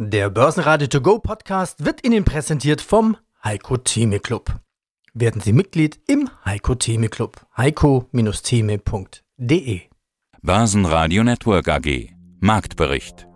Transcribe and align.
Der 0.00 0.30
Börsenradio 0.30 0.86
To 0.86 1.00
Go 1.00 1.18
Podcast 1.18 1.84
wird 1.84 2.06
Ihnen 2.06 2.22
präsentiert 2.22 2.80
vom 2.80 3.16
Heiko 3.42 3.78
Theme 3.78 4.20
Club. 4.20 4.54
Werden 5.12 5.40
Sie 5.40 5.52
Mitglied 5.52 5.98
im 6.06 6.30
Heiko 6.44 6.76
Theme 6.76 7.08
Club. 7.08 7.44
heiko-theme.de 7.56 9.80
Börsenradio 10.40 11.24
Network 11.24 11.68
AG 11.68 12.10
Marktbericht 12.38 13.26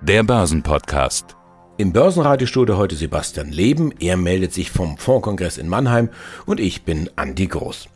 Der 0.00 0.24
Börsenpodcast 0.24 1.36
Im 1.78 1.92
Börsenradiostudio 1.92 2.76
heute 2.76 2.96
Sebastian 2.96 3.52
Leben. 3.52 3.92
Er 4.00 4.16
meldet 4.16 4.52
sich 4.52 4.72
vom 4.72 4.98
Fondkongress 4.98 5.56
in 5.56 5.68
Mannheim 5.68 6.08
und 6.46 6.58
ich 6.58 6.82
bin 6.82 7.10
Andi 7.14 7.46
Groß. 7.46 7.88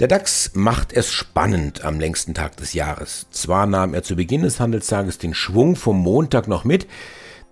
Der 0.00 0.08
DAX 0.08 0.52
macht 0.54 0.94
es 0.94 1.12
spannend 1.12 1.84
am 1.84 2.00
längsten 2.00 2.32
Tag 2.32 2.56
des 2.56 2.72
Jahres. 2.72 3.26
Zwar 3.32 3.66
nahm 3.66 3.92
er 3.92 4.02
zu 4.02 4.16
Beginn 4.16 4.40
des 4.40 4.58
Handelstages 4.58 5.18
den 5.18 5.34
Schwung 5.34 5.76
vom 5.76 5.98
Montag 5.98 6.48
noch 6.48 6.64
mit, 6.64 6.86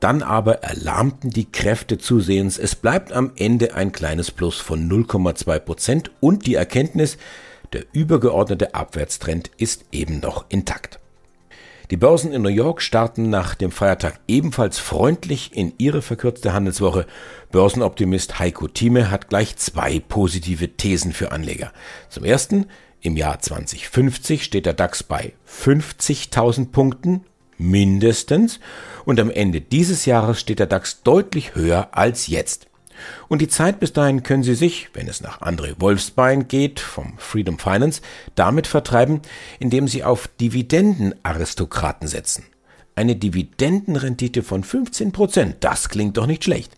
dann 0.01 0.23
aber 0.23 0.63
erlahmten 0.63 1.29
die 1.29 1.53
Kräfte 1.53 1.99
zusehends. 1.99 2.57
Es 2.57 2.75
bleibt 2.75 3.13
am 3.13 3.33
Ende 3.37 3.75
ein 3.75 3.93
kleines 3.93 4.31
Plus 4.31 4.57
von 4.57 4.89
0,2 4.91 5.59
Prozent 5.59 6.11
und 6.21 6.47
die 6.47 6.55
Erkenntnis, 6.55 7.19
der 7.75 7.85
übergeordnete 7.93 8.75
Abwärtstrend 8.75 9.51
ist 9.59 9.85
eben 9.93 10.21
noch 10.21 10.47
intakt. 10.49 11.01
Die 11.91 11.97
Börsen 11.97 12.33
in 12.35 12.43
New 12.43 12.51
York 12.51 12.83
starten 12.83 13.31
nach 13.31 13.55
dem 13.55 13.71
Feiertag 13.71 14.21
ebenfalls 14.29 14.79
freundlich 14.79 15.53
in 15.55 15.73
ihre 15.79 16.03
verkürzte 16.03 16.53
Handelswoche. 16.53 17.07
Börsenoptimist 17.51 18.39
Heiko 18.39 18.69
Thieme 18.69 19.11
hat 19.11 19.31
gleich 19.31 19.57
zwei 19.57 19.99
positive 19.99 20.69
Thesen 20.77 21.15
für 21.15 21.33
Anleger. 21.33 21.73
Zum 22.11 22.25
ersten, 22.25 22.67
im 23.01 23.17
Jahr 23.17 23.39
2050 23.41 24.45
steht 24.45 24.67
der 24.67 24.75
DAX 24.75 25.03
bei 25.03 25.33
50.000 25.49 26.73
Punkten 26.73 27.25
mindestens 27.57 28.61
und 29.07 29.19
am 29.19 29.31
Ende 29.31 29.63
dieses 29.63 30.05
Jahres 30.05 30.41
steht 30.41 30.59
der 30.59 30.67
DAX 30.67 31.03
deutlich 31.03 31.55
höher 31.55 31.89
als 31.93 32.27
jetzt. 32.27 32.67
Und 33.29 33.43
die 33.43 33.49
Zeit 33.49 33.81
bis 33.81 33.93
dahin 33.93 34.23
können 34.23 34.43
Sie 34.43 34.55
sich, 34.55 34.89
wenn 34.95 35.09
es 35.09 35.21
nach 35.21 35.41
André 35.41 35.75
Wolfsbein 35.79 36.49
geht, 36.49 36.81
vom 36.81 37.19
Freedom 37.19 37.59
Finance, 37.59 38.01
damit 38.35 38.67
vertreiben, 38.67 39.21
indem 39.59 39.89
Sie 39.89 40.05
auf 40.05 40.29
Dividendenaristokraten 40.41 42.09
setzen. 42.09 42.45
Eine 42.95 43.17
Dividendenrendite 43.17 44.43
von 44.43 44.65
15 44.65 45.13
Prozent, 45.13 45.57
das 45.61 45.89
klingt 45.89 46.17
doch 46.17 46.27
nicht 46.27 46.45
schlecht. 46.45 46.78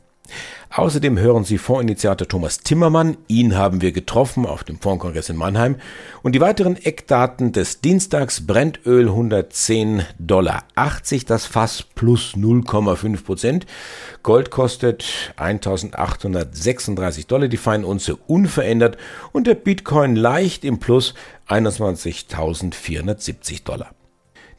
Außerdem 0.73 1.19
hören 1.19 1.43
Sie 1.45 1.59
Fondsinitiator 1.59 2.29
Thomas 2.29 2.61
Timmermann. 2.61 3.17
Ihn 3.27 3.57
haben 3.57 3.83
wir 3.83 3.91
getroffen 3.91 4.47
auf 4.47 4.63
dem 4.63 4.79
Fondskongress 4.79 5.29
in 5.29 5.35
Mannheim. 5.37 5.75
Und 6.23 6.33
die 6.35 6.41
weiteren 6.41 6.77
Eckdaten 6.77 7.51
des 7.53 7.81
Dienstags 7.81 8.47
Brennöl 8.47 9.09
110,80 9.09 10.05
Dollar 10.19 10.63
das 11.27 11.47
Fass 11.47 11.83
plus 11.83 12.35
0,5 12.35 13.25
Prozent. 13.25 13.67
Gold 14.23 14.53
kostet 14.53 15.35
1836 15.37 17.27
Dollar 17.27 17.49
die 17.49 17.57
Feinunze 17.57 18.15
unverändert 18.15 18.97
und 19.33 19.49
der 19.49 19.57
Bitcoin 19.57 20.15
leicht 20.15 20.65
im 20.65 20.79
Plus 20.79 21.15
21.470 21.49 23.65
Dollar. 23.65 23.91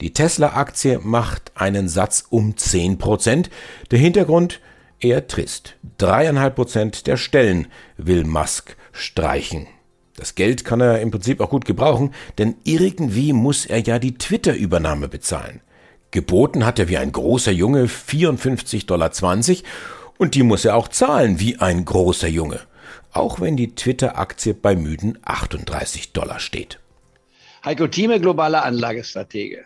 Die 0.01 0.11
Tesla-Aktie 0.13 0.99
macht 0.99 1.53
einen 1.55 1.87
Satz 1.87 2.25
um 2.29 2.57
10 2.57 2.97
Prozent. 2.97 3.49
Der 3.91 3.99
Hintergrund 3.99 4.59
eher 5.03 5.27
trist. 5.27 5.75
Dreieinhalb 5.97 6.55
Prozent 6.55 7.07
der 7.07 7.17
Stellen 7.17 7.67
will 7.97 8.23
Musk 8.23 8.75
streichen. 8.91 9.67
Das 10.15 10.35
Geld 10.35 10.65
kann 10.65 10.81
er 10.81 10.99
im 11.01 11.11
Prinzip 11.11 11.39
auch 11.39 11.49
gut 11.49 11.65
gebrauchen, 11.65 12.13
denn 12.37 12.55
irgendwie 12.63 13.33
muss 13.33 13.65
er 13.65 13.79
ja 13.79 13.97
die 13.97 14.17
Twitter-Übernahme 14.17 15.07
bezahlen. 15.07 15.61
Geboten 16.11 16.65
hat 16.65 16.77
er 16.77 16.89
wie 16.89 16.97
ein 16.97 17.11
großer 17.11 17.51
Junge 17.51 17.85
54,20 17.85 18.85
Dollar 18.85 19.11
und 20.17 20.35
die 20.35 20.43
muss 20.43 20.65
er 20.65 20.75
auch 20.75 20.89
zahlen 20.89 21.39
wie 21.39 21.57
ein 21.57 21.85
großer 21.85 22.27
Junge. 22.27 22.59
Auch 23.13 23.41
wenn 23.41 23.57
die 23.57 23.75
Twitter-Aktie 23.75 24.53
bei 24.53 24.75
müden 24.75 25.17
38 25.23 26.13
Dollar 26.13 26.39
steht. 26.39 26.79
Heiko 27.63 27.87
Thieme, 27.87 28.19
globaler 28.19 28.63
Anlagestratege. 28.65 29.65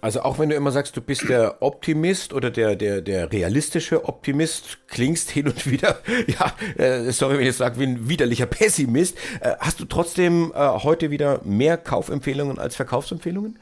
Also 0.00 0.22
auch 0.22 0.38
wenn 0.38 0.48
du 0.48 0.54
immer 0.54 0.70
sagst, 0.70 0.96
du 0.96 1.00
bist 1.00 1.28
der 1.28 1.60
Optimist 1.60 2.32
oder 2.32 2.50
der, 2.50 2.76
der, 2.76 3.00
der 3.00 3.32
realistische 3.32 4.04
Optimist, 4.04 4.78
klingst 4.88 5.30
hin 5.30 5.48
und 5.48 5.70
wieder, 5.70 5.98
ja, 6.26 6.54
äh, 6.82 7.10
sorry, 7.10 7.34
wenn 7.34 7.40
ich 7.40 7.46
jetzt 7.46 7.58
sage, 7.58 7.80
wie 7.80 7.84
ein 7.84 8.08
widerlicher 8.08 8.46
Pessimist, 8.46 9.16
äh, 9.40 9.54
hast 9.58 9.80
du 9.80 9.84
trotzdem 9.84 10.52
äh, 10.54 10.58
heute 10.58 11.10
wieder 11.10 11.40
mehr 11.44 11.76
Kaufempfehlungen 11.76 12.58
als 12.58 12.76
Verkaufsempfehlungen? 12.76 13.58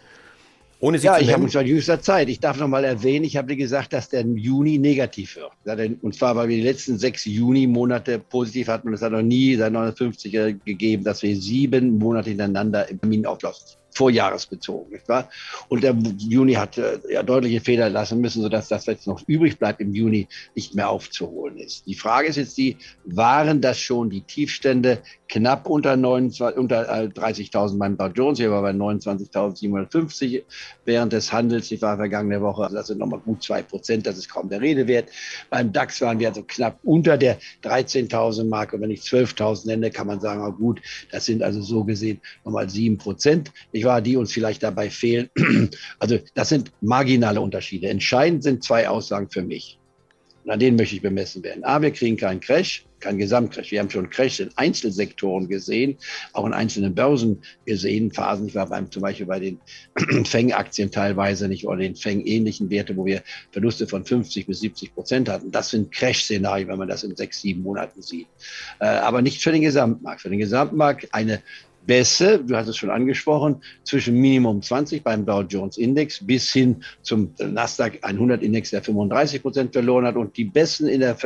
Ohne 0.78 0.98
sie 0.98 1.06
ja, 1.06 1.18
ich 1.18 1.32
habe 1.32 1.42
uns 1.42 1.52
seit 1.52 1.66
jüngster 1.66 2.02
Zeit. 2.02 2.28
Ich 2.28 2.38
darf 2.38 2.58
noch 2.58 2.68
mal 2.68 2.84
erwähnen, 2.84 3.24
ich 3.24 3.38
habe 3.38 3.48
dir 3.48 3.56
gesagt, 3.56 3.94
dass 3.94 4.10
der 4.10 4.26
Juni 4.26 4.76
negativ 4.76 5.36
wird. 5.36 5.98
Und 6.02 6.14
zwar, 6.14 6.36
weil 6.36 6.48
wir 6.48 6.56
die 6.56 6.62
letzten 6.62 6.98
sechs 6.98 7.24
Juni-Monate 7.24 8.18
positiv 8.18 8.68
hatten 8.68 8.88
und 8.88 8.94
es 8.94 9.00
hat 9.00 9.12
noch 9.12 9.22
nie 9.22 9.56
seit 9.56 9.68
1950 9.68 10.64
gegeben, 10.64 11.02
dass 11.02 11.22
wir 11.22 11.34
sieben 11.34 11.96
Monate 11.96 12.28
hintereinander 12.28 12.90
im 12.90 13.00
Termin 13.00 13.24
auflassen 13.24 13.78
vorjahresbezogen, 13.96 14.92
nicht 14.92 15.08
wahr? 15.08 15.28
Und 15.68 15.82
der 15.82 15.96
Juni 16.18 16.54
hat 16.54 16.78
äh, 16.78 16.98
ja 17.10 17.22
deutliche 17.22 17.60
Fehler 17.60 17.88
lassen 17.88 18.20
müssen, 18.20 18.42
sodass 18.42 18.68
das, 18.68 18.86
was 18.86 18.94
jetzt 18.94 19.06
noch 19.06 19.22
übrig 19.26 19.58
bleibt 19.58 19.80
im 19.80 19.94
Juni, 19.94 20.28
nicht 20.54 20.74
mehr 20.74 20.90
aufzuholen 20.90 21.58
ist. 21.58 21.86
Die 21.86 21.94
Frage 21.94 22.28
ist 22.28 22.36
jetzt 22.36 22.56
die, 22.58 22.76
waren 23.04 23.60
das 23.60 23.78
schon 23.78 24.10
die 24.10 24.20
Tiefstände 24.20 24.98
knapp 25.28 25.66
unter, 25.66 25.96
29, 25.96 26.58
unter 26.58 26.88
30.000 26.88 27.74
äh, 27.74 27.78
beim 27.78 27.96
Dow 27.96 28.06
Jones, 28.06 28.38
hier 28.38 28.50
war 28.50 28.62
bei 28.62 28.70
29.750 28.70 30.42
während 30.84 31.12
des 31.12 31.32
Handels, 31.32 31.70
ich 31.70 31.82
war 31.82 31.96
vergangene 31.96 32.40
Woche, 32.40 32.64
also 32.64 32.76
das 32.76 32.86
sind 32.88 32.98
nochmal 32.98 33.20
gut 33.20 33.42
zwei 33.42 33.62
Prozent, 33.62 34.06
das 34.06 34.18
ist 34.18 34.28
kaum 34.28 34.48
der 34.48 34.60
Rede 34.60 34.86
wert. 34.86 35.08
Beim 35.50 35.72
DAX 35.72 36.00
waren 36.00 36.18
wir 36.18 36.28
also 36.28 36.44
knapp 36.46 36.78
unter 36.84 37.16
der 37.16 37.38
13.000 37.64 38.44
Marke, 38.48 38.80
wenn 38.80 38.90
ich 38.90 39.00
12.000 39.00 39.66
nenne, 39.66 39.90
kann 39.90 40.06
man 40.06 40.20
sagen, 40.20 40.44
oh 40.46 40.52
gut, 40.52 40.80
das 41.10 41.24
sind 41.26 41.42
also 41.42 41.60
so 41.62 41.84
gesehen 41.84 42.20
nochmal 42.44 42.68
sieben 42.68 42.98
Prozent. 42.98 43.52
Ich 43.72 43.84
war, 43.86 44.02
die 44.02 44.16
uns 44.16 44.32
vielleicht 44.32 44.62
dabei 44.62 44.90
fehlen. 44.90 45.30
Also 45.98 46.18
das 46.34 46.50
sind 46.50 46.72
marginale 46.80 47.40
Unterschiede. 47.40 47.88
Entscheidend 47.88 48.42
sind 48.42 48.62
zwei 48.62 48.88
Aussagen 48.88 49.30
für 49.30 49.42
mich. 49.42 49.78
Und 50.46 50.52
an 50.52 50.60
denen 50.60 50.76
möchte 50.76 50.94
ich 50.94 51.02
bemessen 51.02 51.42
werden. 51.42 51.64
A, 51.64 51.82
wir 51.82 51.90
kriegen 51.90 52.16
keinen 52.16 52.38
Crash, 52.38 52.84
keinen 53.00 53.18
Gesamtcrash. 53.18 53.72
Wir 53.72 53.80
haben 53.80 53.90
schon 53.90 54.08
Crash 54.10 54.38
in 54.38 54.50
Einzelsektoren 54.54 55.48
gesehen, 55.48 55.96
auch 56.34 56.46
in 56.46 56.52
einzelnen 56.52 56.94
Börsen 56.94 57.42
gesehen, 57.64 58.12
Phasen. 58.12 58.46
Ich 58.46 58.54
war 58.54 58.68
beim, 58.68 58.88
zum 58.88 59.02
Beispiel 59.02 59.26
bei 59.26 59.40
den 59.40 59.58
Feng-Aktien 60.24 60.92
teilweise 60.92 61.48
nicht 61.48 61.66
oder 61.66 61.78
den 61.78 61.96
Feng-ähnlichen 61.96 62.70
Werte, 62.70 62.96
wo 62.96 63.04
wir 63.04 63.24
Verluste 63.50 63.88
von 63.88 64.04
50 64.04 64.46
bis 64.46 64.60
70 64.60 64.94
Prozent 64.94 65.28
hatten. 65.28 65.50
Das 65.50 65.70
sind 65.70 65.90
Crash-Szenarien, 65.90 66.68
wenn 66.68 66.78
man 66.78 66.86
das 66.86 67.02
in 67.02 67.16
sechs, 67.16 67.40
sieben 67.40 67.62
Monaten 67.62 68.00
sieht. 68.00 68.28
Äh, 68.78 68.86
aber 68.86 69.22
nicht 69.22 69.42
für 69.42 69.50
den 69.50 69.62
Gesamtmarkt. 69.62 70.20
Für 70.20 70.30
den 70.30 70.38
Gesamtmarkt 70.38 71.08
eine 71.12 71.42
Bässe, 71.86 72.42
du 72.44 72.56
hast 72.56 72.68
es 72.68 72.76
schon 72.76 72.90
angesprochen, 72.90 73.62
zwischen 73.84 74.16
Minimum 74.16 74.62
20 74.62 75.02
beim 75.02 75.24
Dow 75.24 75.42
Jones 75.42 75.78
Index 75.78 76.24
bis 76.24 76.52
hin 76.52 76.82
zum 77.02 77.32
Nasdaq 77.38 77.98
100 78.02 78.42
Index, 78.42 78.70
der 78.70 78.82
35 78.82 79.42
Prozent 79.42 79.72
verloren 79.72 80.04
hat. 80.04 80.16
Und 80.16 80.36
die 80.36 80.44
Besten 80.44 80.86
in 80.86 81.00
der 81.00 81.16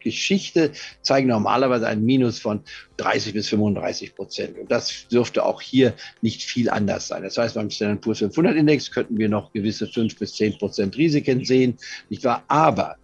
Geschichte 0.00 0.72
zeigen 1.02 1.28
normalerweise 1.28 1.86
ein 1.86 2.04
Minus 2.04 2.40
von 2.40 2.60
30 2.96 3.34
bis 3.34 3.48
35 3.48 4.14
Prozent. 4.14 4.58
Und 4.58 4.70
das 4.70 5.06
dürfte 5.08 5.44
auch 5.44 5.60
hier 5.60 5.94
nicht 6.22 6.42
viel 6.42 6.68
anders 6.70 7.08
sein. 7.08 7.22
Das 7.22 7.36
heißt, 7.38 7.54
beim 7.54 7.70
Standard 7.70 8.00
Poor's 8.00 8.18
500 8.18 8.56
Index 8.56 8.90
könnten 8.90 9.18
wir 9.18 9.28
noch 9.28 9.52
gewisse 9.52 9.86
5 9.86 10.18
bis 10.18 10.34
10 10.34 10.58
Prozent 10.58 10.96
Risiken 10.96 11.44
sehen, 11.44 11.76
nicht 12.08 12.24
wahr? 12.24 12.42
Aber 12.48 12.96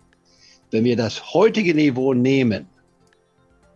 wenn 0.70 0.84
wir 0.84 0.97
das 0.97 1.32
heutige 1.34 1.75
Niveau 1.75 2.15
nehmen, 2.15 2.66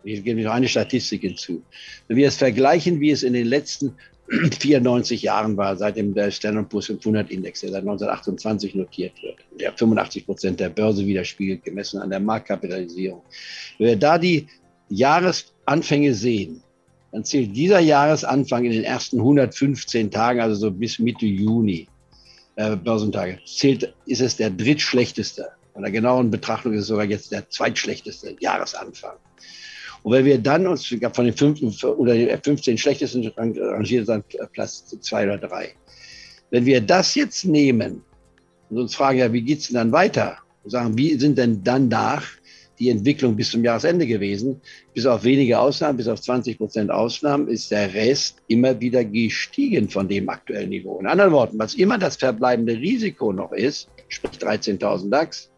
hier 0.03 0.21
gebe 0.21 0.39
ich 0.39 0.45
noch 0.45 0.53
eine 0.53 0.67
Statistik 0.67 1.21
hinzu. 1.21 1.61
Wenn 2.07 2.17
wir 2.17 2.27
es 2.27 2.37
vergleichen, 2.37 2.99
wie 2.99 3.11
es 3.11 3.23
in 3.23 3.33
den 3.33 3.47
letzten 3.47 3.95
94 4.59 5.21
Jahren 5.21 5.57
war, 5.57 5.75
seit 5.75 5.97
dem 5.97 6.15
Standard 6.31 6.69
Poor's 6.69 6.87
500 6.87 7.29
Index, 7.31 7.61
der 7.61 7.71
seit 7.71 7.81
1928 7.81 8.75
notiert 8.75 9.13
wird, 9.21 9.37
der 9.59 9.73
85 9.73 10.25
Prozent 10.25 10.59
der 10.59 10.69
Börse 10.69 11.05
widerspiegelt, 11.05 11.63
gemessen 11.63 11.99
an 11.99 12.09
der 12.09 12.19
Marktkapitalisierung. 12.19 13.21
Wenn 13.77 13.87
wir 13.87 13.95
da 13.95 14.17
die 14.17 14.47
Jahresanfänge 14.89 16.13
sehen, 16.13 16.61
dann 17.11 17.23
zählt 17.23 17.55
dieser 17.55 17.79
Jahresanfang 17.79 18.65
in 18.65 18.71
den 18.71 18.83
ersten 18.83 19.19
115 19.19 20.09
Tagen, 20.09 20.39
also 20.39 20.55
so 20.55 20.71
bis 20.71 20.97
Mitte 20.99 21.25
Juni, 21.25 21.87
äh, 22.55 22.75
Börsentage, 22.75 23.39
zählt, 23.45 23.93
ist 24.05 24.21
es 24.21 24.35
der 24.37 24.49
drittschlechteste. 24.49 25.49
Bei 25.73 25.81
der 25.81 25.91
genauen 25.91 26.31
Betrachtung 26.31 26.73
ist 26.73 26.81
es 26.81 26.87
sogar 26.87 27.05
jetzt 27.05 27.31
der 27.31 27.49
zweitschlechteste 27.49 28.35
Jahresanfang. 28.39 29.15
Und 30.03 30.11
wenn 30.11 30.25
wir 30.25 30.37
dann 30.37 30.67
uns 30.67 30.85
von 30.85 31.25
den 31.25 31.33
fünf 31.33 31.83
oder 31.83 32.13
den 32.13 32.37
15 32.41 32.77
schlechtesten 32.77 33.25
rangiert 33.35 34.09
dann 34.09 34.23
Platz 34.51 34.85
zwei 35.01 35.23
oder 35.23 35.37
drei. 35.37 35.73
Wenn 36.51 36.65
wir 36.65 36.81
das 36.81 37.15
jetzt 37.15 37.45
nehmen 37.45 38.03
und 38.69 38.77
uns 38.77 38.95
fragen, 38.95 39.19
ja, 39.19 39.31
wie 39.31 39.41
geht's 39.41 39.67
denn 39.67 39.75
dann 39.75 39.91
weiter? 39.91 40.37
Und 40.63 40.69
sagen, 40.69 40.97
wie 40.97 41.17
sind 41.17 41.37
denn 41.37 41.63
dann 41.63 41.87
nach 41.87 42.23
die 42.79 42.89
Entwicklung 42.89 43.35
bis 43.35 43.51
zum 43.51 43.63
Jahresende 43.63 44.05
gewesen? 44.05 44.59
Bis 44.93 45.05
auf 45.05 45.23
wenige 45.23 45.57
Ausnahmen, 45.57 45.97
bis 45.97 46.07
auf 46.07 46.21
20 46.21 46.57
Prozent 46.57 46.91
Ausnahmen 46.91 47.47
ist 47.47 47.71
der 47.71 47.93
Rest 47.93 48.41
immer 48.47 48.79
wieder 48.79 49.05
gestiegen 49.05 49.89
von 49.89 50.07
dem 50.07 50.27
aktuellen 50.27 50.69
Niveau. 50.69 50.99
In 50.99 51.07
anderen 51.07 51.31
Worten, 51.31 51.57
was 51.59 51.75
immer 51.75 51.97
das 51.97 52.17
verbleibende 52.17 52.73
Risiko 52.73 53.31
noch 53.31 53.53
ist, 53.53 53.87
sprich 54.09 54.37
13.000 54.37 55.09
DAX. 55.09 55.52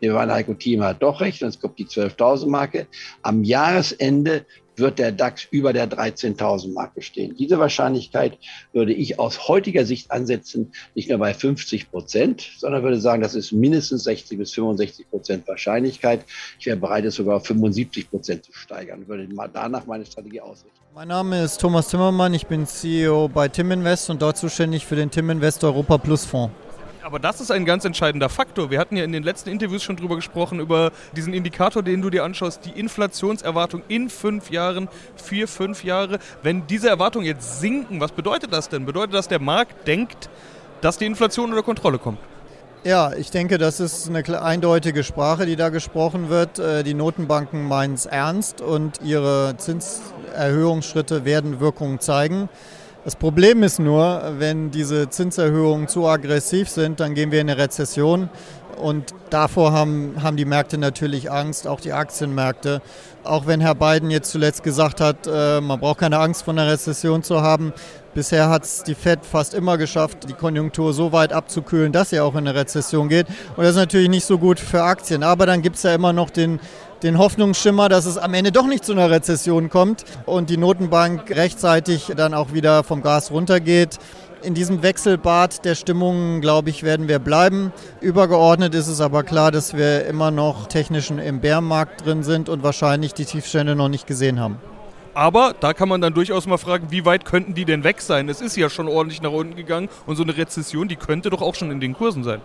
Wir 0.00 0.14
waren 0.14 0.30
Heiko 0.30 0.54
Team 0.54 0.82
hat 0.82 1.02
doch 1.02 1.20
recht, 1.20 1.42
und 1.42 1.48
es 1.48 1.60
kommt 1.60 1.78
die 1.78 1.86
12.000 1.86 2.48
Marke. 2.48 2.86
Am 3.22 3.44
Jahresende 3.44 4.44
wird 4.78 4.98
der 4.98 5.12
DAX 5.12 5.46
über 5.50 5.72
der 5.72 5.88
13.000 5.88 6.72
Marke 6.72 7.02
stehen. 7.02 7.34
Diese 7.36 7.58
Wahrscheinlichkeit 7.58 8.38
würde 8.72 8.92
ich 8.92 9.18
aus 9.18 9.48
heutiger 9.48 9.84
Sicht 9.84 10.10
ansetzen, 10.10 10.72
nicht 10.94 11.08
nur 11.08 11.18
bei 11.18 11.32
50 11.32 11.90
Prozent, 11.90 12.46
sondern 12.58 12.82
würde 12.82 13.00
sagen, 13.00 13.22
das 13.22 13.34
ist 13.34 13.52
mindestens 13.52 14.04
60 14.04 14.38
bis 14.38 14.52
65 14.52 15.08
Prozent 15.10 15.48
Wahrscheinlichkeit. 15.48 16.24
Ich 16.58 16.66
wäre 16.66 16.76
bereit, 16.76 17.04
es 17.04 17.14
sogar 17.14 17.36
auf 17.36 17.46
75 17.46 18.10
Prozent 18.10 18.44
zu 18.44 18.52
steigern, 18.52 19.08
würde 19.08 19.26
mal 19.32 19.48
danach 19.52 19.86
meine 19.86 20.04
Strategie 20.04 20.40
ausrichten. 20.40 20.76
Mein 20.94 21.08
Name 21.08 21.42
ist 21.42 21.60
Thomas 21.60 21.88
Timmermann, 21.88 22.34
ich 22.34 22.46
bin 22.46 22.66
CEO 22.66 23.28
bei 23.28 23.48
Tim 23.48 23.70
Invest 23.70 24.10
und 24.10 24.22
dort 24.22 24.36
zuständig 24.36 24.84
für 24.86 24.96
den 24.96 25.10
Tim 25.10 25.30
Invest 25.30 25.62
Europa 25.64 25.98
Plus 25.98 26.24
Fonds. 26.24 26.52
Aber 27.06 27.20
das 27.20 27.40
ist 27.40 27.52
ein 27.52 27.64
ganz 27.64 27.84
entscheidender 27.84 28.28
Faktor. 28.28 28.72
Wir 28.72 28.80
hatten 28.80 28.96
ja 28.96 29.04
in 29.04 29.12
den 29.12 29.22
letzten 29.22 29.48
Interviews 29.48 29.84
schon 29.84 29.94
drüber 29.94 30.16
gesprochen, 30.16 30.58
über 30.58 30.90
diesen 31.14 31.34
Indikator, 31.34 31.84
den 31.84 32.02
du 32.02 32.10
dir 32.10 32.24
anschaust, 32.24 32.64
die 32.64 32.70
Inflationserwartung 32.70 33.84
in 33.86 34.10
fünf 34.10 34.50
Jahren, 34.50 34.88
vier, 35.14 35.46
fünf 35.46 35.84
Jahre. 35.84 36.18
Wenn 36.42 36.66
diese 36.66 36.88
Erwartungen 36.88 37.24
jetzt 37.24 37.60
sinken, 37.60 38.00
was 38.00 38.10
bedeutet 38.10 38.52
das 38.52 38.68
denn? 38.70 38.86
Bedeutet 38.86 39.14
das, 39.14 39.28
der 39.28 39.38
Markt 39.38 39.86
denkt, 39.86 40.28
dass 40.80 40.98
die 40.98 41.06
Inflation 41.06 41.50
unter 41.50 41.62
Kontrolle 41.62 41.98
kommt? 41.98 42.18
Ja, 42.82 43.12
ich 43.12 43.30
denke, 43.30 43.56
das 43.58 43.78
ist 43.78 44.08
eine 44.08 44.42
eindeutige 44.42 45.04
Sprache, 45.04 45.46
die 45.46 45.54
da 45.54 45.68
gesprochen 45.68 46.28
wird. 46.28 46.58
Äh, 46.58 46.82
die 46.82 46.94
Notenbanken 46.94 47.68
meinen 47.68 47.94
es 47.94 48.06
ernst 48.06 48.60
und 48.60 49.00
ihre 49.04 49.54
Zinserhöhungsschritte 49.58 51.24
werden 51.24 51.60
Wirkungen 51.60 52.00
zeigen. 52.00 52.48
Das 53.06 53.14
Problem 53.14 53.62
ist 53.62 53.78
nur, 53.78 54.34
wenn 54.38 54.72
diese 54.72 55.08
Zinserhöhungen 55.08 55.86
zu 55.86 56.08
aggressiv 56.08 56.68
sind, 56.68 56.98
dann 56.98 57.14
gehen 57.14 57.30
wir 57.30 57.40
in 57.40 57.48
eine 57.48 57.56
Rezession. 57.56 58.28
Und 58.82 59.14
davor 59.30 59.70
haben, 59.70 60.16
haben 60.24 60.36
die 60.36 60.44
Märkte 60.44 60.76
natürlich 60.76 61.30
Angst, 61.30 61.68
auch 61.68 61.78
die 61.78 61.92
Aktienmärkte. 61.92 62.82
Auch 63.22 63.46
wenn 63.46 63.60
Herr 63.60 63.76
Biden 63.76 64.10
jetzt 64.10 64.32
zuletzt 64.32 64.64
gesagt 64.64 65.00
hat, 65.00 65.28
äh, 65.32 65.60
man 65.60 65.78
braucht 65.78 66.00
keine 66.00 66.18
Angst 66.18 66.42
vor 66.42 66.52
einer 66.52 66.66
Rezession 66.66 67.22
zu 67.22 67.42
haben. 67.42 67.72
Bisher 68.12 68.48
hat 68.48 68.64
es 68.64 68.82
die 68.82 68.96
Fed 68.96 69.20
fast 69.24 69.54
immer 69.54 69.78
geschafft, 69.78 70.28
die 70.28 70.32
Konjunktur 70.32 70.92
so 70.92 71.12
weit 71.12 71.32
abzukühlen, 71.32 71.92
dass 71.92 72.10
sie 72.10 72.18
auch 72.18 72.32
in 72.32 72.48
eine 72.48 72.56
Rezession 72.56 73.08
geht. 73.08 73.28
Und 73.56 73.62
das 73.62 73.70
ist 73.70 73.76
natürlich 73.76 74.08
nicht 74.08 74.24
so 74.24 74.36
gut 74.36 74.58
für 74.58 74.82
Aktien. 74.82 75.22
Aber 75.22 75.46
dann 75.46 75.62
gibt 75.62 75.76
es 75.76 75.84
ja 75.84 75.94
immer 75.94 76.12
noch 76.12 76.30
den 76.30 76.58
den 77.06 77.18
Hoffnungsschimmer, 77.18 77.88
dass 77.88 78.04
es 78.04 78.18
am 78.18 78.34
Ende 78.34 78.50
doch 78.50 78.66
nicht 78.66 78.84
zu 78.84 78.90
einer 78.90 79.10
Rezession 79.10 79.70
kommt 79.70 80.04
und 80.26 80.50
die 80.50 80.56
Notenbank 80.56 81.30
rechtzeitig 81.30 82.12
dann 82.16 82.34
auch 82.34 82.52
wieder 82.52 82.82
vom 82.82 83.00
Gas 83.00 83.30
runtergeht. 83.30 83.98
In 84.42 84.54
diesem 84.54 84.82
Wechselbad 84.82 85.64
der 85.64 85.76
Stimmungen, 85.76 86.40
glaube 86.40 86.70
ich, 86.70 86.82
werden 86.82 87.06
wir 87.06 87.20
bleiben. 87.20 87.72
Übergeordnet 88.00 88.74
ist 88.74 88.88
es 88.88 89.00
aber 89.00 89.22
klar, 89.22 89.52
dass 89.52 89.76
wir 89.76 90.04
immer 90.06 90.32
noch 90.32 90.66
technisch 90.66 91.10
im 91.10 91.40
Bärmarkt 91.40 92.04
drin 92.04 92.24
sind 92.24 92.48
und 92.48 92.64
wahrscheinlich 92.64 93.14
die 93.14 93.24
Tiefstände 93.24 93.76
noch 93.76 93.88
nicht 93.88 94.08
gesehen 94.08 94.40
haben. 94.40 94.58
Aber 95.14 95.54
da 95.58 95.72
kann 95.72 95.88
man 95.88 96.00
dann 96.00 96.12
durchaus 96.12 96.46
mal 96.46 96.58
fragen, 96.58 96.88
wie 96.90 97.04
weit 97.04 97.24
könnten 97.24 97.54
die 97.54 97.64
denn 97.64 97.84
weg 97.84 98.02
sein? 98.02 98.28
Es 98.28 98.40
ist 98.40 98.56
ja 98.56 98.68
schon 98.68 98.88
ordentlich 98.88 99.22
nach 99.22 99.30
unten 99.30 99.54
gegangen 99.54 99.88
und 100.06 100.16
so 100.16 100.24
eine 100.24 100.36
Rezession, 100.36 100.88
die 100.88 100.96
könnte 100.96 101.30
doch 101.30 101.40
auch 101.40 101.54
schon 101.54 101.70
in 101.70 101.80
den 101.80 101.94
Kursen 101.94 102.24
sein. 102.24 102.40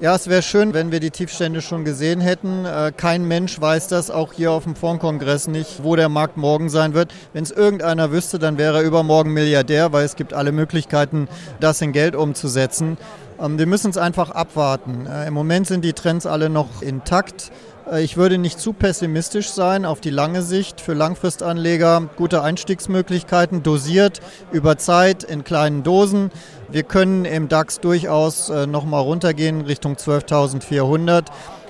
Ja, 0.00 0.14
es 0.14 0.28
wäre 0.28 0.42
schön, 0.42 0.74
wenn 0.74 0.92
wir 0.92 1.00
die 1.00 1.10
Tiefstände 1.10 1.60
schon 1.60 1.84
gesehen 1.84 2.20
hätten. 2.20 2.64
Äh, 2.64 2.92
kein 2.96 3.26
Mensch 3.26 3.60
weiß 3.60 3.88
das, 3.88 4.12
auch 4.12 4.32
hier 4.32 4.52
auf 4.52 4.62
dem 4.62 4.76
Fondskongress 4.76 5.48
nicht, 5.48 5.82
wo 5.82 5.96
der 5.96 6.08
Markt 6.08 6.36
morgen 6.36 6.68
sein 6.68 6.94
wird. 6.94 7.12
Wenn 7.32 7.42
es 7.42 7.50
irgendeiner 7.50 8.12
wüsste, 8.12 8.38
dann 8.38 8.58
wäre 8.58 8.76
er 8.78 8.84
übermorgen 8.84 9.32
Milliardär, 9.32 9.92
weil 9.92 10.04
es 10.04 10.14
gibt 10.14 10.34
alle 10.34 10.52
Möglichkeiten, 10.52 11.26
das 11.58 11.80
in 11.80 11.90
Geld 11.90 12.14
umzusetzen. 12.14 12.96
Ähm, 13.40 13.58
wir 13.58 13.66
müssen 13.66 13.90
es 13.90 13.96
einfach 13.96 14.30
abwarten. 14.30 15.06
Äh, 15.06 15.26
Im 15.26 15.34
Moment 15.34 15.66
sind 15.66 15.84
die 15.84 15.94
Trends 15.94 16.26
alle 16.26 16.48
noch 16.48 16.80
intakt. 16.80 17.50
Äh, 17.90 18.02
ich 18.02 18.16
würde 18.16 18.38
nicht 18.38 18.60
zu 18.60 18.72
pessimistisch 18.72 19.50
sein 19.50 19.84
auf 19.84 20.00
die 20.00 20.10
lange 20.10 20.42
Sicht. 20.42 20.80
Für 20.80 20.94
Langfristanleger 20.94 22.08
gute 22.16 22.42
Einstiegsmöglichkeiten, 22.42 23.64
dosiert 23.64 24.20
über 24.52 24.78
Zeit 24.78 25.24
in 25.24 25.44
kleinen 25.44 25.82
Dosen. 25.82 26.30
Wir 26.70 26.82
können 26.82 27.24
im 27.24 27.48
DAX 27.48 27.80
durchaus 27.80 28.50
äh, 28.50 28.66
nochmal 28.66 29.00
runtergehen 29.00 29.62
Richtung 29.62 29.94
12.400. 29.94 31.24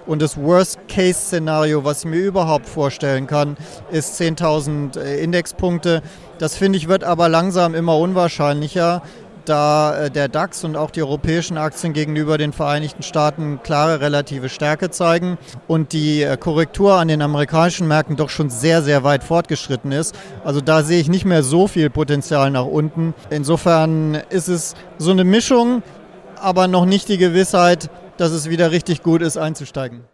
Und 0.07 0.21
das 0.21 0.37
Worst-Case-Szenario, 0.37 1.85
was 1.85 2.01
ich 2.01 2.07
mir 2.07 2.19
überhaupt 2.19 2.69
vorstellen 2.69 3.29
kann, 3.29 3.57
ist 3.93 4.21
10.000 4.21 4.99
äh, 4.99 5.23
Indexpunkte. 5.23 6.03
Das 6.39 6.57
finde 6.57 6.79
ich 6.79 6.89
wird 6.89 7.05
aber 7.05 7.29
langsam 7.29 7.77
immer 7.77 7.97
unwahrscheinlicher 7.97 9.03
da 9.49 10.05
äh, 10.05 10.11
der 10.11 10.29
DAX 10.29 10.65
und 10.65 10.77
auch 10.77 10.91
die 10.91 11.03
europäischen 11.03 11.59
Aktien 11.59 11.93
gegenüber 11.93 12.39
den 12.39 12.53
Vereinigten 12.53 13.03
Staaten 13.03 13.61
klare 13.63 14.01
relative 14.01 14.49
Stärke 14.49 14.91
zeigen 14.91 15.39
und 15.67 15.93
die 15.93 16.23
äh, 16.23 16.37
Korrektur 16.37 16.95
an 16.95 17.09
den 17.09 17.23
amerikanischen 17.23 17.89
Märkten 17.89 18.17
doch 18.17 18.31
schon 18.31 18.51
sehr, 18.51 18.83
sehr 18.83 19.05
weit 19.05 19.25
fortgeschritten 19.25 19.93
ist. 19.93 20.15
Also 20.45 20.61
da 20.61 20.83
sehe 20.83 21.01
ich 21.01 21.09
nicht 21.09 21.25
mehr 21.25 21.43
so 21.43 21.69
viel 21.69 21.91
Potenzial 21.91 22.51
nach 22.51 22.67
unten. 22.67 23.15
Insofern 23.31 24.15
ist 24.31 24.49
es 24.49 24.75
so 24.99 25.11
eine 25.11 25.25
Mischung, 25.25 25.83
aber 26.41 26.69
noch 26.69 26.85
nicht 26.85 27.09
die 27.09 27.19
Gewissheit, 27.19 27.91
dass 28.17 28.33
es 28.33 28.49
wieder 28.49 28.71
richtig 28.71 29.03
gut 29.03 29.23
ist, 29.23 29.37
einzusteigen. 29.37 30.05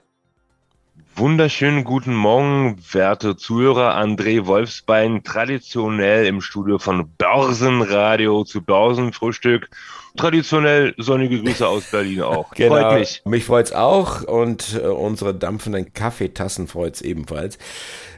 Wunderschönen 1.17 1.85
guten 1.85 2.13
Morgen, 2.13 2.77
werte 2.91 3.37
Zuhörer. 3.37 3.97
André 3.97 4.47
Wolfsbein, 4.47 5.23
traditionell 5.23 6.27
im 6.27 6.41
Studio 6.41 6.81
von 6.81 7.09
Börsenradio 7.17 8.43
zu 8.43 8.63
Börsenfrühstück. 8.63 9.71
Traditionell 10.17 10.93
sonnige 10.99 11.41
Grüße 11.41 11.69
aus 11.69 11.85
Berlin 11.93 12.23
auch. 12.23 12.51
Genau. 12.51 12.75
Freut 12.75 12.99
mich. 12.99 13.23
Mich 13.27 13.45
freut's 13.45 13.71
auch 13.71 14.23
und 14.23 14.75
äh, 14.75 14.89
unsere 14.89 15.33
dampfenden 15.37 15.93
Kaffeetassen 15.93 16.67
freut's 16.67 17.01
ebenfalls. 17.01 17.59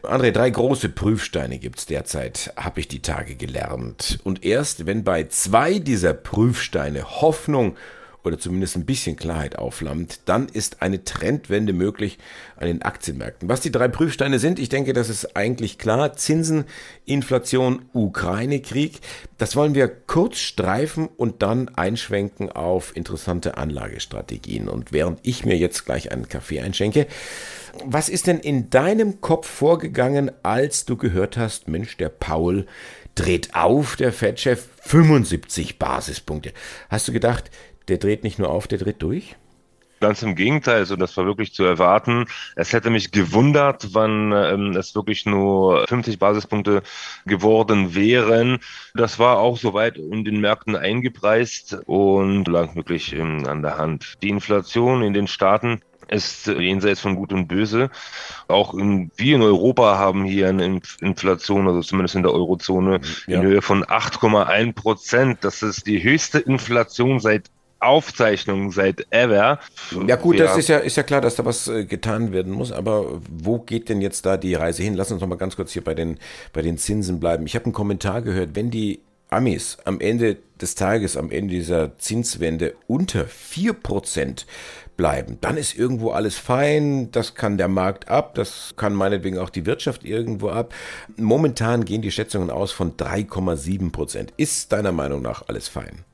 André, 0.02 0.30
drei 0.30 0.48
große 0.48 0.88
Prüfsteine 0.88 1.58
gibt's 1.58 1.84
derzeit, 1.84 2.54
habe 2.56 2.80
ich 2.80 2.88
die 2.88 3.02
Tage 3.02 3.34
gelernt. 3.34 4.20
Und 4.24 4.42
erst 4.42 4.86
wenn 4.86 5.04
bei 5.04 5.24
zwei 5.24 5.80
dieser 5.80 6.14
Prüfsteine 6.14 7.20
Hoffnung 7.20 7.76
oder 8.26 8.38
zumindest 8.38 8.76
ein 8.76 8.84
bisschen 8.84 9.14
Klarheit 9.14 9.56
aufflammt, 9.56 10.20
dann 10.24 10.48
ist 10.48 10.82
eine 10.82 11.04
Trendwende 11.04 11.72
möglich 11.72 12.18
an 12.56 12.66
den 12.66 12.82
Aktienmärkten. 12.82 13.48
Was 13.48 13.60
die 13.60 13.70
drei 13.70 13.86
Prüfsteine 13.86 14.40
sind, 14.40 14.58
ich 14.58 14.68
denke, 14.68 14.92
das 14.92 15.08
ist 15.08 15.36
eigentlich 15.36 15.78
klar. 15.78 16.14
Zinsen, 16.14 16.64
Inflation, 17.04 17.82
Ukraine-Krieg. 17.92 19.00
Das 19.38 19.54
wollen 19.54 19.76
wir 19.76 19.86
kurz 19.86 20.38
streifen 20.38 21.08
und 21.16 21.42
dann 21.42 21.68
einschwenken 21.68 22.50
auf 22.50 22.96
interessante 22.96 23.56
Anlagestrategien. 23.56 24.68
Und 24.68 24.92
während 24.92 25.20
ich 25.22 25.44
mir 25.44 25.56
jetzt 25.56 25.86
gleich 25.86 26.10
einen 26.10 26.28
Kaffee 26.28 26.60
einschenke, 26.60 27.06
was 27.84 28.08
ist 28.08 28.26
denn 28.26 28.40
in 28.40 28.70
deinem 28.70 29.20
Kopf 29.20 29.46
vorgegangen, 29.46 30.32
als 30.42 30.84
du 30.84 30.96
gehört 30.96 31.36
hast, 31.36 31.68
Mensch, 31.68 31.96
der 31.96 32.08
Paul 32.08 32.66
dreht 33.14 33.54
auf, 33.54 33.96
der 33.96 34.12
Fettchef, 34.12 34.68
75 34.82 35.78
Basispunkte. 35.78 36.52
Hast 36.88 37.08
du 37.08 37.12
gedacht, 37.12 37.50
der 37.88 37.98
dreht 37.98 38.24
nicht 38.24 38.38
nur 38.38 38.50
auf, 38.50 38.66
der 38.66 38.78
dreht 38.78 39.02
durch? 39.02 39.36
Ganz 40.00 40.22
im 40.22 40.34
Gegenteil, 40.34 40.76
also 40.76 40.94
das 40.94 41.16
war 41.16 41.24
wirklich 41.24 41.54
zu 41.54 41.64
erwarten. 41.64 42.26
Es 42.54 42.74
hätte 42.74 42.90
mich 42.90 43.12
gewundert, 43.12 43.94
wann 43.94 44.30
ähm, 44.32 44.76
es 44.76 44.94
wirklich 44.94 45.24
nur 45.24 45.86
50 45.88 46.18
Basispunkte 46.18 46.82
geworden 47.24 47.94
wären. 47.94 48.58
Das 48.94 49.18
war 49.18 49.38
auch 49.38 49.56
soweit 49.56 49.96
in 49.96 50.22
den 50.24 50.40
Märkten 50.40 50.76
eingepreist 50.76 51.78
und 51.86 52.46
lag 52.46 52.74
wirklich 52.76 53.14
ähm, 53.14 53.46
an 53.46 53.62
der 53.62 53.78
Hand. 53.78 54.18
Die 54.22 54.28
Inflation 54.28 55.02
in 55.02 55.14
den 55.14 55.28
Staaten 55.28 55.80
ist 56.08 56.46
jenseits 56.46 57.00
von 57.00 57.16
Gut 57.16 57.32
und 57.32 57.48
Böse. 57.48 57.90
Auch 58.48 58.74
in, 58.74 59.10
wir 59.16 59.36
in 59.36 59.42
Europa 59.42 59.98
haben 59.98 60.24
hier 60.24 60.48
eine 60.48 60.80
Inflation, 61.00 61.66
also 61.66 61.80
zumindest 61.80 62.14
in 62.14 62.22
der 62.22 62.32
Eurozone, 62.32 63.00
ja. 63.26 63.40
in 63.40 63.46
Höhe 63.46 63.62
von 63.62 63.82
8,1 63.82 64.74
Prozent. 64.74 65.38
Das 65.40 65.62
ist 65.62 65.86
die 65.86 66.02
höchste 66.02 66.38
Inflation 66.38 67.18
seit 67.18 67.50
Aufzeichnung 67.80 68.72
seit 68.72 69.06
ever. 69.10 69.60
Ja 70.06 70.16
gut, 70.16 70.36
ja. 70.36 70.46
das 70.46 70.56
ist 70.56 70.68
ja, 70.68 70.78
ist 70.78 70.96
ja 70.96 71.02
klar, 71.02 71.20
dass 71.20 71.36
da 71.36 71.44
was 71.44 71.68
äh, 71.68 71.84
getan 71.84 72.32
werden 72.32 72.52
muss, 72.52 72.72
aber 72.72 73.20
wo 73.28 73.58
geht 73.58 73.88
denn 73.88 74.00
jetzt 74.00 74.26
da 74.26 74.36
die 74.36 74.54
Reise 74.54 74.82
hin? 74.82 74.94
Lass 74.94 75.12
uns 75.12 75.20
noch 75.20 75.28
mal 75.28 75.36
ganz 75.36 75.56
kurz 75.56 75.72
hier 75.72 75.84
bei 75.84 75.94
den, 75.94 76.18
bei 76.52 76.62
den 76.62 76.78
Zinsen 76.78 77.20
bleiben. 77.20 77.46
Ich 77.46 77.54
habe 77.54 77.66
einen 77.66 77.74
Kommentar 77.74 78.22
gehört, 78.22 78.50
wenn 78.54 78.70
die 78.70 79.00
Amis 79.28 79.78
am 79.84 80.00
Ende 80.00 80.36
des 80.60 80.74
Tages, 80.74 81.16
am 81.16 81.30
Ende 81.30 81.54
dieser 81.54 81.98
Zinswende 81.98 82.74
unter 82.86 83.24
4% 83.24 84.44
bleiben, 84.96 85.38
dann 85.40 85.56
ist 85.56 85.76
irgendwo 85.76 86.10
alles 86.10 86.38
fein, 86.38 87.10
das 87.10 87.34
kann 87.34 87.58
der 87.58 87.68
Markt 87.68 88.08
ab, 88.08 88.34
das 88.34 88.74
kann 88.76 88.94
meinetwegen 88.94 89.38
auch 89.38 89.50
die 89.50 89.66
Wirtschaft 89.66 90.04
irgendwo 90.04 90.48
ab. 90.48 90.72
Momentan 91.16 91.84
gehen 91.84 92.02
die 92.02 92.12
Schätzungen 92.12 92.50
aus 92.50 92.72
von 92.72 92.96
3,7%. 92.96 94.28
Ist 94.36 94.72
deiner 94.72 94.92
Meinung 94.92 95.22
nach 95.22 95.48
alles 95.48 95.68
fein? 95.68 96.04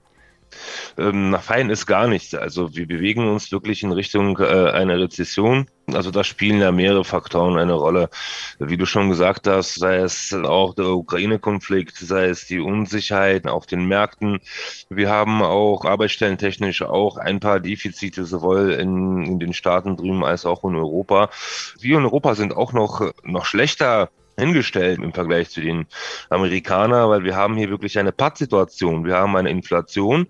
Ähm, 0.98 1.36
fein 1.40 1.70
ist 1.70 1.86
gar 1.86 2.06
nichts. 2.06 2.34
Also 2.34 2.74
wir 2.74 2.86
bewegen 2.86 3.28
uns 3.28 3.52
wirklich 3.52 3.82
in 3.82 3.92
Richtung 3.92 4.38
äh, 4.38 4.70
einer 4.70 4.98
Rezession. 4.98 5.66
Also 5.92 6.10
da 6.10 6.24
spielen 6.24 6.60
ja 6.60 6.72
mehrere 6.72 7.04
Faktoren 7.04 7.58
eine 7.58 7.72
Rolle. 7.74 8.08
Wie 8.58 8.76
du 8.76 8.86
schon 8.86 9.10
gesagt 9.10 9.46
hast, 9.46 9.74
sei 9.74 9.96
es 9.96 10.32
auch 10.32 10.74
der 10.74 10.86
Ukraine-Konflikt, 10.86 11.96
sei 11.96 12.26
es 12.26 12.46
die 12.46 12.60
Unsicherheit 12.60 13.46
auf 13.46 13.66
den 13.66 13.86
Märkten. 13.86 14.40
Wir 14.88 15.10
haben 15.10 15.42
auch 15.42 15.84
arbeitsstellentechnisch 15.84 16.82
auch 16.82 17.16
ein 17.16 17.40
paar 17.40 17.60
Defizite, 17.60 18.24
sowohl 18.24 18.72
in, 18.72 19.24
in 19.24 19.38
den 19.38 19.52
Staaten 19.52 19.96
drüben 19.96 20.24
als 20.24 20.46
auch 20.46 20.64
in 20.64 20.76
Europa. 20.76 21.30
Wir 21.80 21.98
in 21.98 22.04
Europa 22.04 22.34
sind 22.34 22.56
auch 22.56 22.72
noch, 22.72 23.12
noch 23.24 23.44
schlechter 23.44 24.10
hingestellt 24.38 25.00
im 25.02 25.12
Vergleich 25.12 25.50
zu 25.50 25.60
den 25.60 25.86
Amerikanern, 26.30 27.08
weil 27.10 27.24
wir 27.24 27.36
haben 27.36 27.56
hier 27.56 27.70
wirklich 27.70 27.98
eine 27.98 28.12
Pattsituation. 28.12 29.04
Wir 29.04 29.16
haben 29.16 29.36
eine 29.36 29.50
Inflation, 29.50 30.26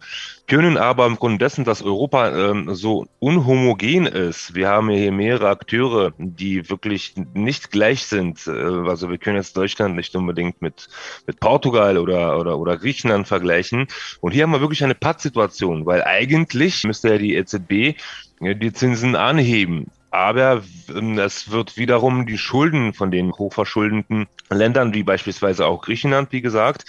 können 0.46 0.76
aber 0.76 1.06
im 1.06 1.16
Grunde 1.16 1.38
dessen, 1.38 1.64
dass 1.64 1.82
Europa 1.82 2.50
ähm, 2.50 2.74
so 2.74 3.06
unhomogen 3.20 4.06
ist, 4.06 4.54
wir 4.54 4.68
haben 4.68 4.90
hier 4.90 5.12
mehrere 5.12 5.48
Akteure, 5.48 6.12
die 6.18 6.68
wirklich 6.68 7.14
nicht 7.34 7.70
gleich 7.70 8.04
sind. 8.04 8.46
Äh, 8.46 8.50
also 8.50 9.10
wir 9.10 9.18
können 9.18 9.36
jetzt 9.36 9.56
Deutschland 9.56 9.96
nicht 9.96 10.14
unbedingt 10.14 10.60
mit, 10.60 10.88
mit 11.26 11.40
Portugal 11.40 11.96
oder, 11.96 12.38
oder, 12.38 12.58
oder 12.58 12.76
Griechenland 12.76 13.28
vergleichen. 13.28 13.86
Und 14.20 14.32
hier 14.32 14.42
haben 14.42 14.52
wir 14.52 14.60
wirklich 14.60 14.84
eine 14.84 14.94
Pattsituation, 14.94 15.86
weil 15.86 16.02
eigentlich 16.04 16.84
müsste 16.84 17.10
ja 17.10 17.18
die 17.18 17.34
EZB 17.36 17.96
die 18.40 18.72
Zinsen 18.72 19.14
anheben. 19.14 19.90
Aber 20.12 20.62
ähm, 20.94 21.18
es 21.18 21.50
wird 21.50 21.78
wiederum 21.78 22.26
die 22.26 22.36
Schulden 22.36 22.92
von 22.92 23.10
den 23.10 23.32
hochverschuldeten 23.32 24.28
Ländern, 24.50 24.92
wie 24.92 25.04
beispielsweise 25.04 25.66
auch 25.66 25.80
Griechenland, 25.80 26.32
wie 26.32 26.42
gesagt, 26.42 26.84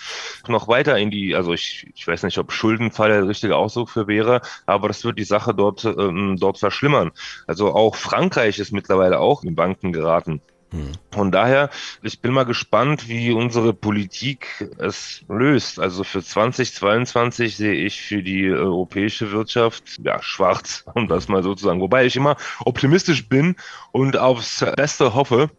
noch 0.49 0.67
weiter 0.67 0.97
in 0.97 1.09
die, 1.09 1.33
also 1.33 1.53
ich, 1.53 1.87
ich 1.95 2.05
weiß 2.05 2.23
nicht, 2.23 2.37
ob 2.37 2.51
Schuldenfall 2.51 3.09
der 3.09 3.27
richtige 3.27 3.55
Ausdruck 3.55 3.89
für 3.89 4.07
wäre, 4.07 4.41
aber 4.65 4.89
das 4.89 5.05
wird 5.05 5.17
die 5.17 5.23
Sache 5.23 5.53
dort, 5.53 5.85
ähm, 5.85 6.35
dort 6.37 6.59
verschlimmern. 6.59 7.11
Also 7.47 7.73
auch 7.73 7.95
Frankreich 7.95 8.59
ist 8.59 8.73
mittlerweile 8.73 9.19
auch 9.19 9.43
in 9.43 9.55
Banken 9.55 9.93
geraten. 9.93 10.41
Von 11.11 11.31
daher, 11.31 11.69
ich 12.01 12.19
bin 12.19 12.33
mal 12.33 12.45
gespannt, 12.45 13.07
wie 13.07 13.31
unsere 13.31 13.73
Politik 13.73 14.67
es 14.79 15.23
löst. 15.27 15.79
Also 15.79 16.03
für 16.03 16.23
2022 16.23 17.55
sehe 17.55 17.73
ich 17.73 18.01
für 18.01 18.23
die 18.23 18.49
europäische 18.49 19.31
Wirtschaft 19.31 19.99
ja 20.03 20.21
schwarz, 20.21 20.85
um 20.95 21.07
das 21.07 21.27
mal 21.27 21.43
so 21.43 21.53
zu 21.53 21.65
sagen. 21.65 21.81
Wobei 21.81 22.05
ich 22.05 22.15
immer 22.15 22.37
optimistisch 22.65 23.29
bin 23.29 23.55
und 23.91 24.17
aufs 24.17 24.65
Beste 24.75 25.13
hoffe. 25.13 25.49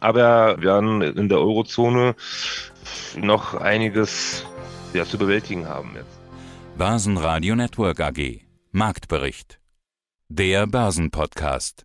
Aber 0.00 0.56
wir 0.56 0.64
werden 0.64 1.02
in 1.02 1.28
der 1.28 1.38
Eurozone 1.38 2.14
noch 3.16 3.54
einiges 3.54 4.46
ja, 4.94 5.04
zu 5.04 5.18
bewältigen 5.18 5.68
haben 5.68 5.92
jetzt. 5.94 6.18
Börsenradio 6.78 7.54
Network 7.54 8.00
AG 8.00 8.40
Marktbericht. 8.70 9.60
Der 10.30 10.66
Börsenpodcast. 10.66 11.84